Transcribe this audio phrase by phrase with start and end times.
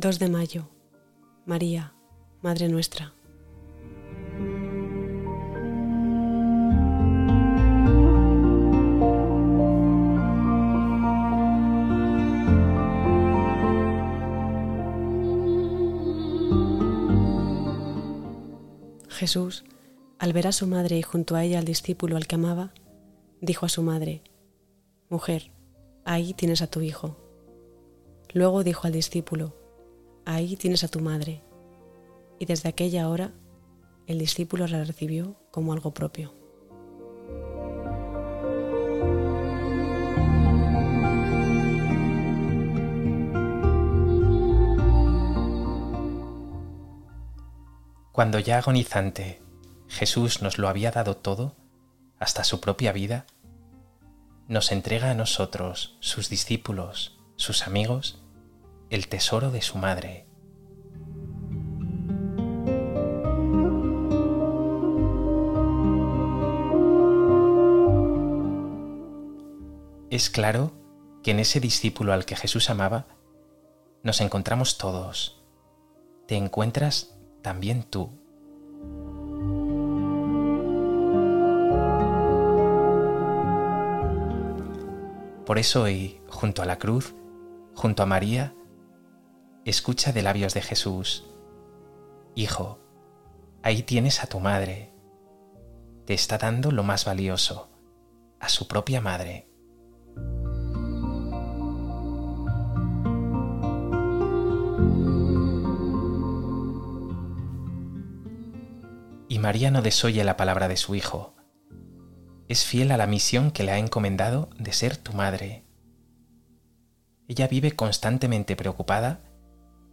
[0.00, 0.68] 2 de mayo.
[1.44, 1.92] María,
[2.40, 3.12] Madre nuestra.
[19.08, 19.64] Jesús,
[20.20, 22.72] al ver a su madre y junto a ella al discípulo al que amaba,
[23.40, 24.22] dijo a su madre,
[25.08, 25.50] Mujer,
[26.04, 27.16] ahí tienes a tu hijo.
[28.32, 29.57] Luego dijo al discípulo,
[30.30, 31.40] Ahí tienes a tu madre.
[32.38, 33.32] Y desde aquella hora
[34.06, 36.34] el discípulo la recibió como algo propio.
[48.12, 49.40] Cuando ya agonizante
[49.88, 51.56] Jesús nos lo había dado todo,
[52.18, 53.24] hasta su propia vida,
[54.46, 58.22] nos entrega a nosotros, sus discípulos, sus amigos,
[58.90, 60.26] el tesoro de su madre.
[70.10, 70.72] Es claro
[71.22, 73.06] que en ese discípulo al que Jesús amaba,
[74.02, 75.42] nos encontramos todos.
[76.26, 78.10] Te encuentras también tú.
[85.44, 87.14] Por eso hoy, junto a la cruz,
[87.74, 88.54] junto a María,
[89.70, 91.24] escucha de labios de Jesús,
[92.34, 92.78] Hijo,
[93.62, 94.92] ahí tienes a tu madre.
[96.06, 97.68] Te está dando lo más valioso,
[98.40, 99.48] a su propia madre.
[109.28, 111.34] Y María no desoye la palabra de su Hijo.
[112.48, 115.64] Es fiel a la misión que le ha encomendado de ser tu madre.
[117.26, 119.27] Ella vive constantemente preocupada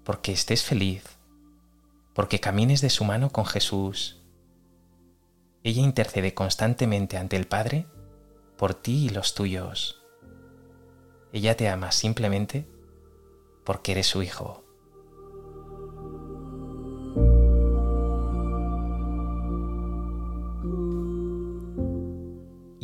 [0.06, 1.04] porque estés feliz,
[2.14, 4.22] porque camines de su mano con Jesús.
[5.64, 7.88] Ella intercede constantemente ante el Padre
[8.58, 10.02] por ti y los tuyos.
[11.34, 12.66] Ella te ama simplemente
[13.66, 14.66] porque eres su hijo.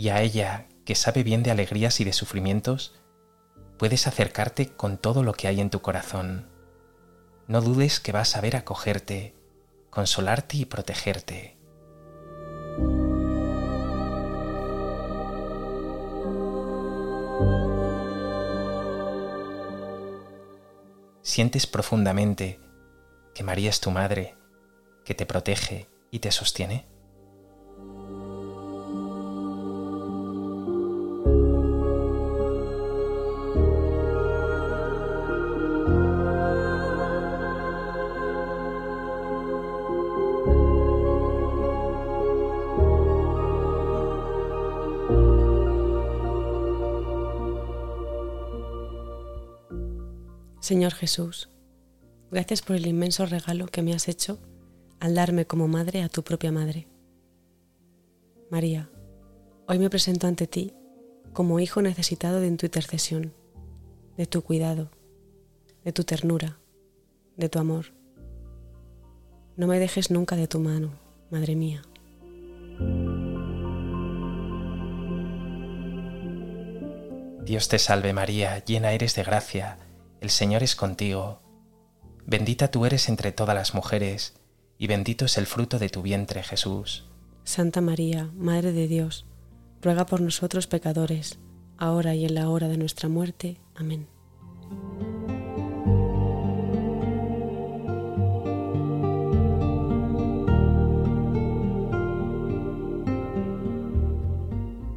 [0.02, 2.96] y a ella, que sabe bien de alegrías y de sufrimientos,
[3.78, 6.50] puedes acercarte con todo lo que hay en tu corazón.
[7.47, 9.35] No dudes que va a saber acogerte,
[9.90, 11.57] consolarte y protegerte.
[21.22, 22.59] Sientes profundamente
[23.34, 24.35] que María es tu madre,
[25.06, 26.85] que te protege y te sostiene.
[50.62, 51.50] Señor Jesús,
[52.30, 54.38] gracias por el inmenso regalo que me has hecho
[55.00, 56.88] al darme como madre a tu propia madre.
[58.52, 58.88] María,
[59.68, 60.72] hoy me presento ante ti
[61.34, 63.34] como hijo necesitado de tu intercesión,
[64.18, 64.92] de tu cuidado,
[65.84, 66.60] de tu ternura,
[67.38, 67.88] de tu amor.
[69.58, 70.92] No me dejes nunca de tu mano,
[71.32, 71.82] Madre mía.
[77.46, 79.78] Dios te salve María, llena eres de gracia
[80.22, 81.42] el Señor es contigo.
[82.26, 84.36] Bendita tú eres entre todas las mujeres,
[84.78, 87.06] y bendito es el fruto de tu vientre, Jesús.
[87.44, 89.26] Santa María, Madre de Dios,
[89.81, 91.40] ruega por nosotros pecadores,
[91.78, 93.58] ahora y en la hora de nuestra muerte.
[93.76, 94.08] Amén.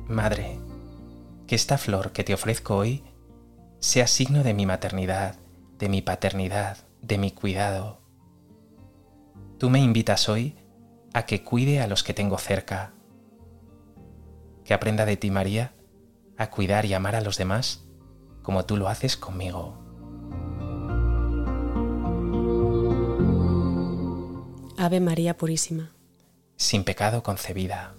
[0.06, 0.58] Madre,
[1.46, 3.02] que esta flor que te ofrezco hoy
[3.84, 5.36] sea signo de mi maternidad,
[5.78, 8.00] de mi paternidad, de mi cuidado.
[9.58, 10.56] Tú me invitas hoy
[11.12, 12.94] a que cuide a los que tengo cerca,
[14.64, 15.74] que aprenda de ti, María,
[16.38, 17.84] a cuidar y amar a los demás
[18.42, 19.76] como tú lo haces conmigo.
[24.78, 25.92] Ave María Purísima.
[26.56, 27.94] Sin pecado concebida.